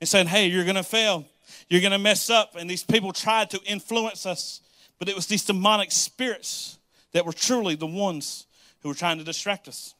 [0.00, 1.26] and saying, hey, you're going to fail.
[1.68, 2.56] You're going to mess up.
[2.56, 4.62] And these people tried to influence us,
[4.98, 6.78] but it was these demonic spirits
[7.12, 8.46] that were truly the ones
[8.80, 9.94] who were trying to distract us.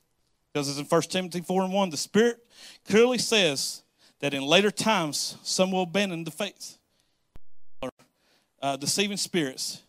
[0.53, 2.39] Because as in 1 Timothy 4 and 1, the Spirit
[2.89, 3.83] clearly says
[4.21, 6.79] that in later times some will abandon the faith
[7.83, 7.91] or
[8.63, 9.83] uh, deceiving spirits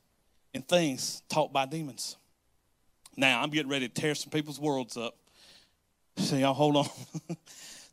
[0.54, 2.18] and things taught by demons.
[3.16, 5.16] Now, I'm getting ready to tear some people's worlds up.
[6.18, 6.88] So, y'all hold on.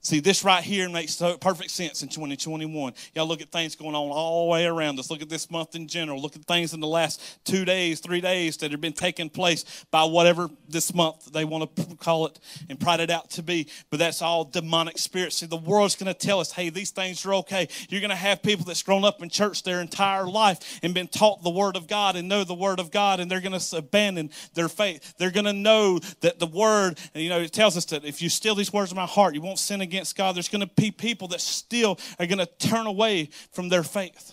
[0.05, 2.93] See, this right here makes perfect sense in 2021.
[3.15, 5.11] Y'all look at things going on all the way around us.
[5.11, 6.21] Look at this month in general.
[6.21, 9.65] Look at things in the last two days, three days that have been taking place
[9.91, 12.39] by whatever this month they want to call it
[12.69, 13.67] and pride it out to be.
[13.89, 15.39] But that's all demonic spirits.
[15.39, 17.67] See, the world's going to tell us, hey, these things are okay.
[17.89, 21.09] You're going to have people that's grown up in church their entire life and been
[21.09, 23.77] taught the Word of God and know the Word of God, and they're going to
[23.79, 25.15] abandon their faith.
[25.17, 28.29] They're going to know that the Word, you know, it tells us that if you
[28.29, 30.75] steal these words of my heart, you won't sin again against God, there's going to
[30.75, 34.33] be people that still are going to turn away from their faith.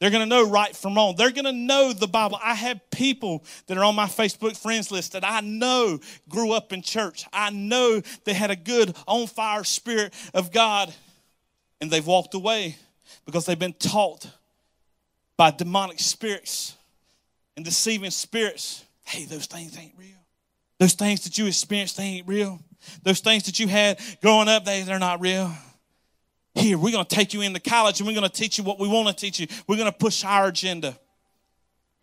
[0.00, 1.14] They're going to know right from wrong.
[1.16, 2.38] They're going to know the Bible.
[2.42, 6.72] I have people that are on my Facebook friends list that I know grew up
[6.72, 7.24] in church.
[7.32, 10.94] I know they had a good on fire spirit of God,
[11.80, 12.76] and they've walked away
[13.26, 14.28] because they've been taught
[15.36, 16.76] by demonic spirits
[17.56, 18.84] and deceiving spirits.
[19.04, 20.18] Hey, those things ain't real.
[20.78, 22.60] Those things that you experienced, they ain't real.
[23.02, 25.52] Those things that you had growing up, they, they're not real.
[26.54, 28.78] Here, we're going to take you into college and we're going to teach you what
[28.78, 29.46] we want to teach you.
[29.66, 30.98] We're going to push our agenda.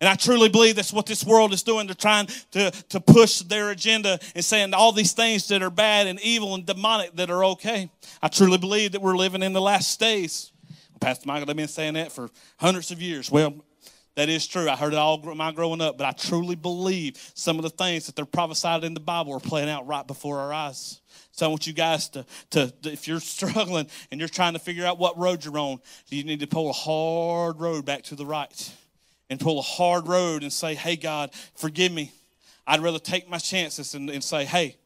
[0.00, 1.86] And I truly believe that's what this world is doing.
[1.86, 6.06] They're trying to, to push their agenda and saying all these things that are bad
[6.06, 7.90] and evil and demonic that are okay.
[8.22, 10.52] I truly believe that we're living in the last days.
[11.00, 13.30] Pastor Michael, they've been saying that for hundreds of years.
[13.30, 13.54] Well,
[14.16, 14.68] that is true.
[14.68, 18.06] I heard it all my growing up, but I truly believe some of the things
[18.06, 21.00] that they're prophesied in the Bible are playing out right before our eyes.
[21.32, 24.84] So I want you guys to, to, if you're struggling and you're trying to figure
[24.84, 28.26] out what road you're on, you need to pull a hard road back to the
[28.26, 28.72] right
[29.30, 32.12] and pull a hard road and say, Hey, God, forgive me.
[32.66, 34.76] I'd rather take my chances and, and say, hey,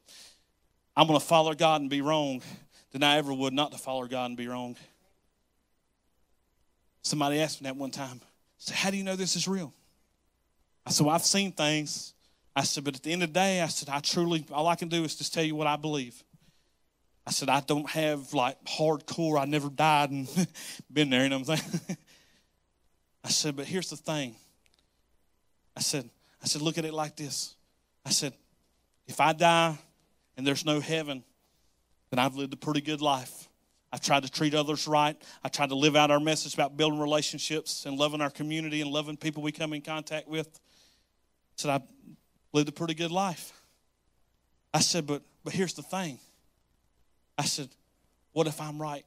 [0.97, 2.43] I'm going to follow God and be wrong
[2.93, 4.77] than I ever would not to follow God and be wrong.
[7.03, 8.21] Somebody asked me that one time.
[8.61, 9.73] Said, How do you know this is real?
[10.87, 12.15] I said, Well, I've seen things.
[12.55, 14.77] I said, But at the end of the day, I said, I truly, all I
[14.77, 16.23] can do is just tell you what I believe.
[17.27, 20.29] I said, I don't have like hardcore, I never died and
[20.93, 21.97] been there, you know what I'm saying?
[23.25, 24.37] I said, But here's the thing.
[25.77, 26.09] I said,
[26.43, 27.55] I said, look at it like this.
[28.05, 28.35] I said,
[29.07, 29.79] if I die
[30.37, 31.23] and there's no heaven,
[32.11, 33.49] then I've lived a pretty good life.
[33.93, 35.17] I've tried to treat others right.
[35.43, 38.91] I tried to live out our message about building relationships and loving our community and
[38.91, 40.47] loving people we come in contact with.
[40.47, 41.83] I said, I've
[42.53, 43.53] lived a pretty good life.
[44.73, 46.19] I said, but but here's the thing.
[47.39, 47.69] I said,
[48.33, 49.05] what if I'm right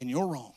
[0.00, 0.52] and you're wrong?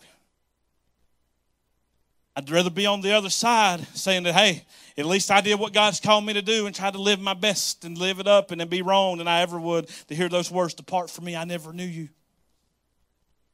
[2.36, 4.64] I'd rather be on the other side saying that, hey,
[4.98, 7.36] at least I did what God's called me to do and try to live my
[7.36, 10.30] best and live it up and then be wrong than I ever would to hear
[10.30, 12.10] those words, depart from me, I never knew you.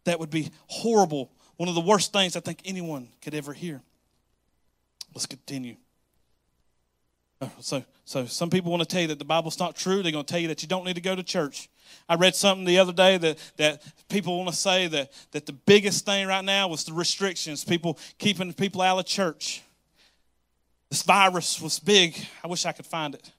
[0.09, 1.29] That would be horrible.
[1.57, 3.79] One of the worst things I think anyone could ever hear.
[5.13, 5.75] Let's continue.
[7.39, 10.01] Uh, so, so some people want to tell you that the Bible's not true.
[10.01, 11.69] They're going to tell you that you don't need to go to church.
[12.09, 15.53] I read something the other day that, that people want to say that, that the
[15.53, 19.61] biggest thing right now was the restrictions, people keeping people out of church.
[20.89, 22.15] This virus was big.
[22.43, 23.31] I wish I could find it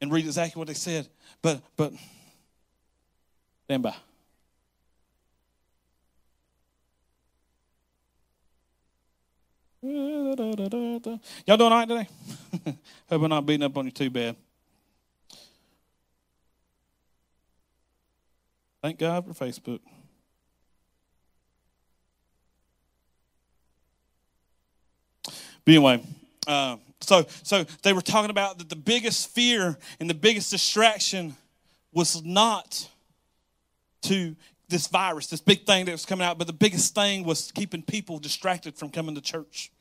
[0.00, 1.08] and read exactly what they said.
[1.42, 1.92] But but
[3.64, 3.96] stand by.
[10.28, 12.08] Y'all doing all right today?
[13.08, 14.36] Hope I'm not beating up on you too bad.
[18.82, 19.80] Thank God for Facebook.
[25.24, 25.32] But
[25.66, 26.02] anyway,
[26.46, 31.36] uh, so so they were talking about that the biggest fear and the biggest distraction
[31.94, 32.86] was not
[34.02, 34.36] to
[34.68, 37.82] this virus, this big thing that was coming out, but the biggest thing was keeping
[37.82, 39.72] people distracted from coming to church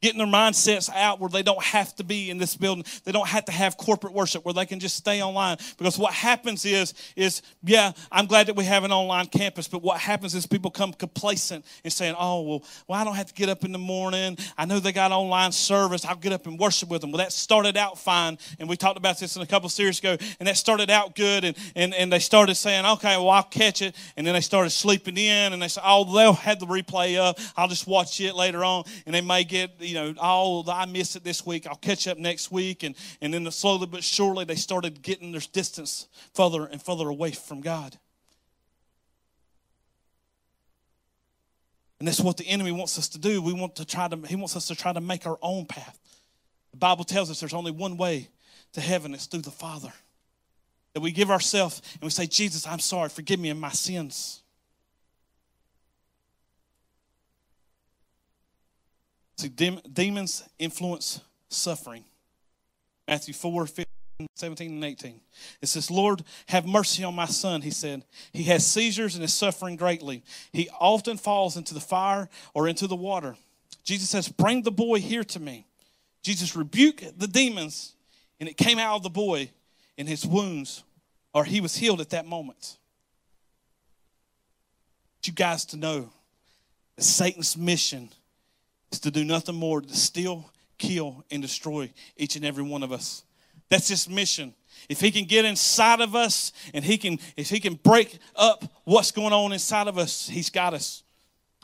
[0.00, 2.84] getting their mindsets out where they don't have to be in this building.
[3.04, 5.58] They don't have to have corporate worship where they can just stay online.
[5.78, 9.82] Because what happens is is yeah i'm glad that we have an online campus but
[9.82, 13.34] what happens is people come complacent and saying oh well well i don't have to
[13.34, 14.36] get up in the morning.
[14.56, 16.04] I know they got online service.
[16.04, 17.12] I'll get up and worship with them.
[17.12, 20.16] Well that started out fine and we talked about this in a couple series ago
[20.38, 23.82] and that started out good and and, and they started saying okay well i'll catch
[23.82, 27.18] it and then they started sleeping in and they said oh they'll have the replay
[27.18, 27.38] up.
[27.56, 31.16] I'll just watch it later on and they may get you know, oh, I missed
[31.16, 31.66] it this week.
[31.66, 32.84] I'll catch up next week.
[32.84, 37.32] And, and then slowly but surely, they started getting their distance further and further away
[37.32, 37.98] from God.
[41.98, 43.42] And that's what the enemy wants us to do.
[43.42, 45.98] We want to try to, he wants us to try to make our own path.
[46.70, 48.28] The Bible tells us there's only one way
[48.72, 49.92] to heaven, it's through the Father.
[50.94, 54.42] That we give ourselves and we say, Jesus, I'm sorry, forgive me of my sins.
[59.40, 62.04] See, demons influence suffering.
[63.08, 63.86] Matthew 4, 15,
[64.36, 65.18] 17, and 18.
[65.62, 68.04] It says, Lord, have mercy on my son, he said.
[68.34, 70.22] He has seizures and is suffering greatly.
[70.52, 73.34] He often falls into the fire or into the water.
[73.82, 75.66] Jesus says, Bring the boy here to me.
[76.22, 77.94] Jesus rebuked the demons,
[78.40, 79.50] and it came out of the boy,
[79.96, 80.84] and his wounds,
[81.32, 82.76] or he was healed at that moment.
[85.24, 86.10] you guys to know
[86.96, 88.10] that Satan's mission
[88.92, 92.92] is to do nothing more to steal, kill, and destroy each and every one of
[92.92, 93.24] us.
[93.68, 94.54] That's his mission.
[94.88, 98.64] If he can get inside of us and he can if he can break up
[98.84, 101.02] what's going on inside of us, he's got us.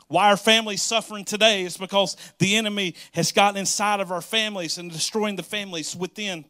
[0.07, 4.77] Why our families suffering today is because the enemy has gotten inside of our families
[4.77, 6.45] and destroying the families within.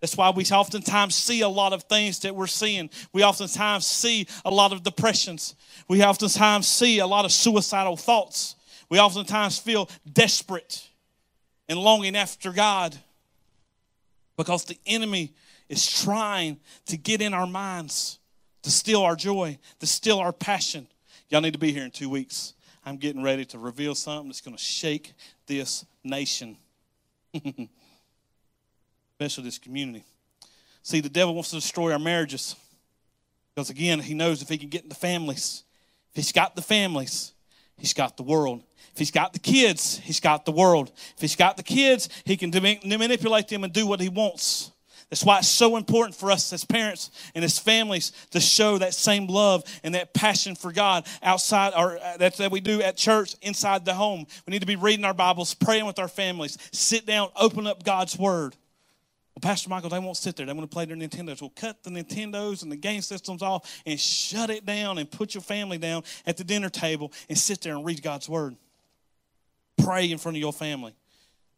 [0.00, 2.90] That's why we oftentimes see a lot of things that we're seeing.
[3.14, 5.54] We oftentimes see a lot of depressions.
[5.88, 8.56] We oftentimes see a lot of suicidal thoughts.
[8.94, 10.88] We oftentimes feel desperate
[11.68, 12.96] and longing after God
[14.36, 15.34] because the enemy
[15.68, 18.20] is trying to get in our minds,
[18.62, 20.86] to steal our joy, to steal our passion.
[21.28, 22.54] Y'all need to be here in two weeks.
[22.86, 25.12] I'm getting ready to reveal something that's going to shake
[25.48, 26.56] this nation,
[27.34, 27.68] especially
[29.42, 30.04] this community.
[30.84, 32.54] See, the devil wants to destroy our marriages
[33.56, 35.64] because, again, he knows if he can get in the families,
[36.12, 37.32] if he's got the families,
[37.76, 38.62] he's got the world.
[38.94, 40.92] If he's got the kids, he's got the world.
[41.16, 44.70] If he's got the kids, he can manipulate them and do what he wants.
[45.10, 48.94] That's why it's so important for us as parents and as families to show that
[48.94, 52.96] same love and that passion for God outside or uh, that, that we do at
[52.96, 54.26] church inside the home.
[54.46, 57.82] We need to be reading our Bibles, praying with our families, sit down, open up
[57.82, 58.56] God's Word.
[59.34, 60.46] Well, Pastor Michael, they won't sit there.
[60.46, 61.40] They want to play their Nintendos.
[61.40, 65.34] Well, cut the Nintendos and the game systems off and shut it down and put
[65.34, 68.56] your family down at the dinner table and sit there and read God's word.
[69.78, 70.94] Pray in front of your family.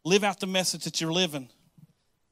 [0.03, 1.49] Live out the message that you're living.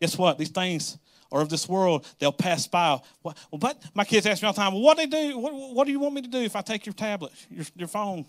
[0.01, 0.37] Guess what?
[0.37, 0.97] These things
[1.31, 2.05] are of this world.
[2.19, 2.99] They'll pass by.
[3.23, 5.37] Well, but my kids ask me all the time, well, what do they do?
[5.37, 7.87] What, what do you want me to do if I take your tablet, your, your
[7.87, 8.25] phone?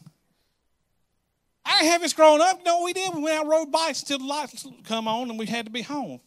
[1.64, 2.61] I didn't have this growing up.
[2.64, 3.14] No, we did?
[3.14, 5.83] We went out rode bikes until the lights come on and we had to be
[5.83, 6.21] home.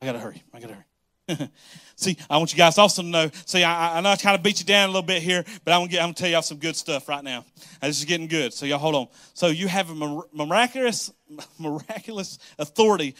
[0.00, 0.42] I gotta hurry.
[0.52, 0.84] I gotta hurry.
[1.96, 3.30] see, I want you guys also to know.
[3.46, 5.72] See, I, I know I kind of beat you down a little bit here, but
[5.72, 7.44] I'm gonna, tell y'all some good stuff right now.
[7.80, 8.52] This is getting good.
[8.52, 9.08] So y'all hold on.
[9.34, 11.12] So you have a miraculous,
[11.58, 13.14] miraculous authority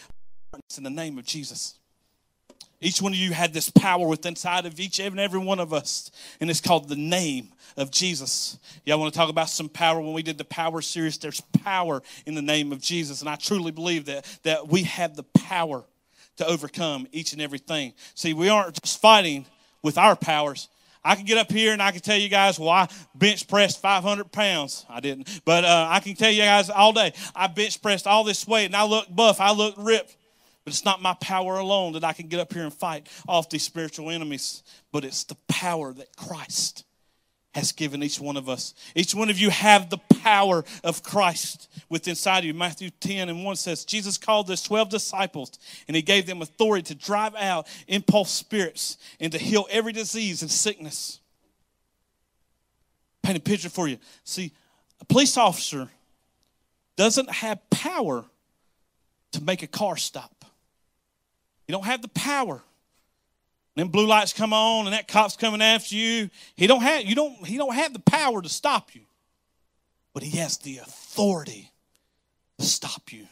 [0.77, 1.77] in the name of Jesus.
[2.79, 5.73] Each one of you had this power within inside of each and every one of
[5.73, 8.59] us, and it's called the name of Jesus.
[8.85, 9.99] Y'all want to talk about some power?
[9.99, 13.35] When we did the power series, there's power in the name of Jesus, and I
[13.35, 15.85] truly believe that that we have the power
[16.37, 17.93] to overcome each and everything.
[18.15, 19.45] See, we aren't just fighting
[19.81, 20.69] with our powers.
[21.03, 23.81] I can get up here and I can tell you guys, well, I bench pressed
[23.81, 24.85] 500 pounds.
[24.89, 28.23] I didn't, but uh, I can tell you guys all day, I bench pressed all
[28.23, 30.15] this weight and I look buff, I look ripped.
[30.65, 33.49] But it's not my power alone that I can get up here and fight off
[33.49, 36.83] these spiritual enemies, but it's the power that Christ
[37.53, 38.73] has given each one of us.
[38.95, 42.53] Each one of you have the power of Christ within inside you.
[42.53, 45.51] Matthew 10 and 1 says, Jesus called his 12 disciples
[45.87, 50.41] and he gave them authority to drive out impulse spirits and to heal every disease
[50.41, 51.19] and sickness.
[53.23, 53.97] Paint a picture for you.
[54.23, 54.53] See,
[55.01, 55.89] a police officer
[56.95, 58.25] doesn't have power
[59.31, 60.45] to make a car stop.
[61.67, 62.63] You don't have the power
[63.77, 66.29] then blue lights come on and that cop's coming after you.
[66.55, 69.01] He don't have you don't he don't have the power to stop you.
[70.13, 71.71] But he has the authority
[72.57, 73.27] to stop you.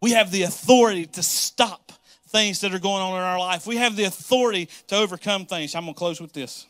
[0.00, 1.92] We have the authority to stop
[2.28, 3.66] things that are going on in our life.
[3.66, 5.74] We have the authority to overcome things.
[5.74, 6.66] I'm going to close with this.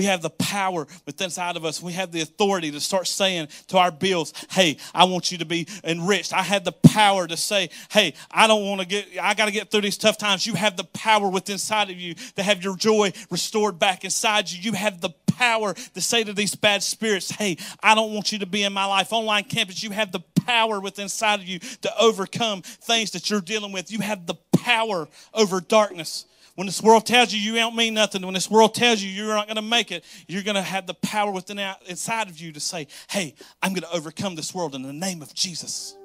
[0.00, 1.82] We have the power within inside of us.
[1.82, 5.44] We have the authority to start saying to our bills, hey, I want you to
[5.44, 6.32] be enriched.
[6.32, 9.50] I have the power to say, hey, I don't want to get, I got to
[9.50, 10.46] get through these tough times.
[10.46, 14.50] You have the power within inside of you to have your joy restored back inside
[14.50, 14.62] you.
[14.62, 18.38] You have the power to say to these bad spirits, hey, I don't want you
[18.38, 19.12] to be in my life.
[19.12, 23.42] Online campus, you have the power within inside of you to overcome things that you're
[23.42, 23.92] dealing with.
[23.92, 26.24] You have the power over darkness.
[26.60, 29.34] When this world tells you you don't mean nothing, when this world tells you you're
[29.34, 32.38] not going to make it, you're going to have the power within out, inside of
[32.38, 35.96] you to say, "Hey, I'm going to overcome this world in the name of Jesus."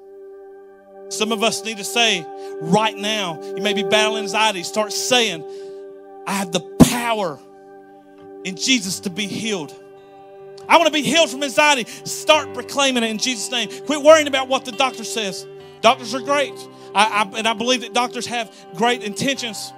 [1.10, 2.24] Some of us need to say
[2.62, 5.44] right now, you may be battling anxiety, start saying,
[6.26, 7.38] I have the power
[8.44, 9.74] in Jesus to be healed.
[10.70, 11.84] I want to be healed from anxiety.
[12.04, 13.68] Start proclaiming it in Jesus' name.
[13.84, 15.46] Quit worrying about what the doctor says.
[15.82, 16.54] Doctors are great.
[16.94, 19.70] I, I, and I believe that doctors have great intentions.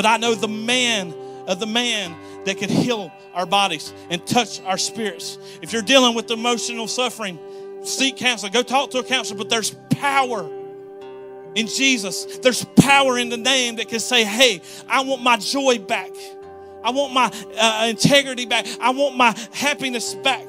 [0.00, 1.12] But I know the man
[1.46, 5.36] of the man that can heal our bodies and touch our spirits.
[5.60, 7.38] If you're dealing with emotional suffering,
[7.82, 8.50] seek counseling.
[8.50, 10.50] Go talk to a counselor, but there's power
[11.54, 12.38] in Jesus.
[12.38, 16.12] There's power in the name that can say, hey, I want my joy back.
[16.82, 18.66] I want my uh, integrity back.
[18.80, 20.46] I want my happiness back.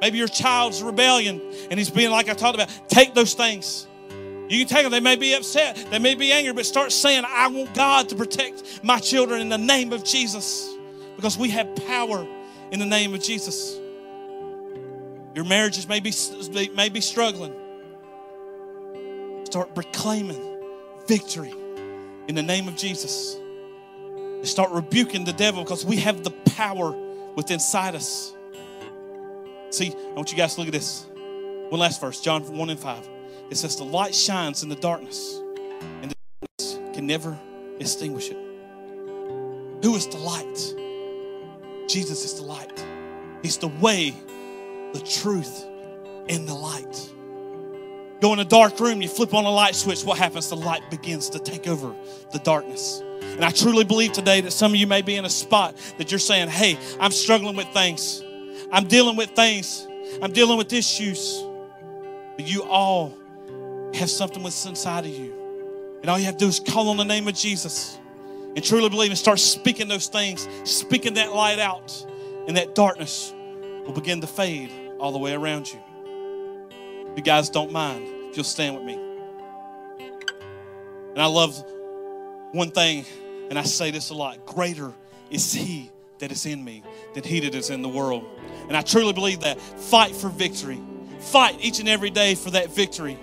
[0.00, 2.70] Maybe your child's rebellion and he's being like I talked about.
[2.86, 3.88] Take those things
[4.48, 4.92] you can take them.
[4.92, 5.76] They may be upset.
[5.90, 9.48] They may be angry, but start saying, I want God to protect my children in
[9.48, 10.72] the name of Jesus
[11.16, 12.26] because we have power
[12.70, 13.78] in the name of Jesus.
[15.34, 16.12] Your marriages may be,
[16.74, 17.52] may be struggling.
[19.44, 20.42] Start proclaiming
[21.06, 21.52] victory
[22.28, 23.36] in the name of Jesus.
[23.36, 26.92] And start rebuking the devil because we have the power
[27.34, 28.34] within inside us.
[29.70, 31.06] See, I want you guys to look at this.
[31.68, 33.08] One last verse, John 1 and 5.
[33.50, 35.40] It says, The light shines in the darkness,
[36.02, 37.38] and the darkness can never
[37.78, 38.36] extinguish it.
[39.82, 40.74] Who is the light?
[41.88, 42.84] Jesus is the light.
[43.42, 44.14] He's the way,
[44.92, 45.64] the truth,
[46.28, 47.12] and the light.
[48.20, 50.48] Go in a dark room, you flip on a light switch, what happens?
[50.48, 51.94] The light begins to take over
[52.32, 53.02] the darkness.
[53.20, 56.10] And I truly believe today that some of you may be in a spot that
[56.10, 58.24] you're saying, hey, I'm struggling with things.
[58.72, 59.86] I'm dealing with things.
[60.22, 61.44] I'm dealing with issues.
[62.36, 63.14] But you all
[63.96, 65.32] have something what's inside of you.
[66.00, 67.98] And all you have to do is call on the name of Jesus
[68.54, 72.06] and truly believe and start speaking those things, speaking that light out,
[72.46, 73.34] and that darkness
[73.84, 75.80] will begin to fade all the way around you.
[77.16, 78.94] You guys don't mind, if you'll stand with me.
[81.12, 81.56] And I love
[82.52, 83.04] one thing,
[83.50, 84.92] and I say this a lot greater
[85.30, 86.82] is He that is in me
[87.14, 88.24] than he that is in the world.
[88.68, 89.60] And I truly believe that.
[89.60, 90.80] Fight for victory.
[91.20, 93.18] Fight each and every day for that victory.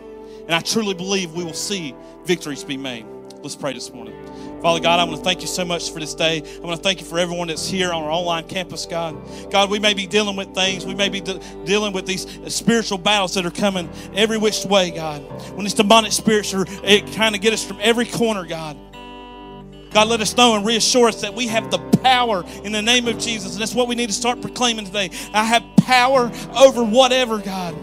[0.46, 3.06] And I truly believe we will see victories be made.
[3.42, 4.14] Let's pray this morning.
[4.62, 6.42] Father God, I want to thank you so much for this day.
[6.42, 9.18] I want to thank you for everyone that's here on our online campus, God.
[9.52, 10.86] God, we may be dealing with things.
[10.86, 14.64] We may be de- dealing with these uh, spiritual battles that are coming every which
[14.64, 15.22] way, God.
[15.56, 18.78] When these demonic spirits are kind of get us from every corner, God.
[19.92, 23.10] God, let us know and reassure us that we have the power in the name
[23.10, 23.54] of Jesus.
[23.54, 25.12] And that's what we need to start proclaiming today.
[25.34, 27.76] I have power over whatever, God.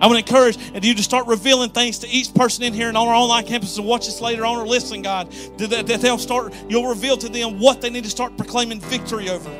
[0.00, 2.96] I want to encourage you to start revealing things to each person in here and
[2.96, 5.32] on our online campus and watch us later on or listen, God.
[5.58, 9.50] That they'll start, you'll reveal to them what they need to start proclaiming victory over.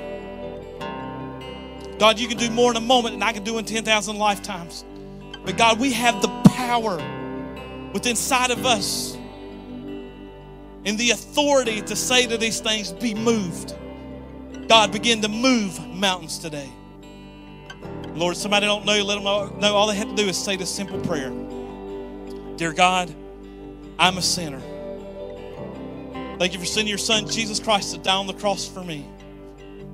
[1.99, 4.85] God, you can do more in a moment than I can do in 10,000 lifetimes.
[5.45, 6.97] But God, we have the power
[7.95, 9.17] within inside of us
[10.85, 13.75] and the authority to say to these things, be moved.
[14.69, 16.71] God, begin to move mountains today.
[18.17, 19.25] Lord, somebody don't know, let them
[19.61, 21.31] know all they have to do is say this simple prayer.
[22.57, 23.15] Dear God,
[23.99, 24.61] I'm a sinner.
[26.39, 29.07] Thank you for sending your son, Jesus Christ, to die on the cross for me.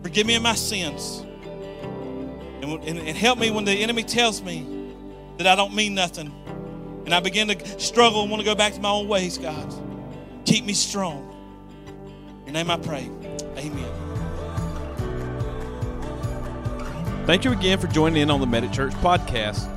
[0.02, 1.24] Forgive me of my sins.
[2.62, 4.94] And, and, and help me when the enemy tells me
[5.38, 6.32] that I don't mean nothing.
[7.04, 9.74] And I begin to struggle and want to go back to my own ways, God.
[10.44, 11.28] Keep me strong.
[12.46, 13.10] In your name I pray.
[13.56, 14.01] Amen.
[17.24, 19.68] Thank you again for joining in on the Medic Church podcast.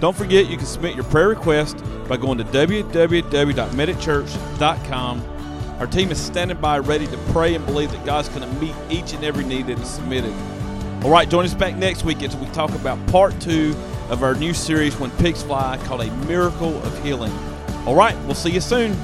[0.00, 5.24] Don't forget you can submit your prayer request by going to www.medicchurch.com.
[5.78, 8.74] Our team is standing by ready to pray and believe that God's going to meet
[8.90, 10.34] each and every need that is submitted.
[11.02, 13.74] All right, join us back next week as we talk about part two
[14.10, 17.32] of our new series, When Pigs Fly, called A Miracle of Healing.
[17.86, 18.94] All right, we'll see you soon.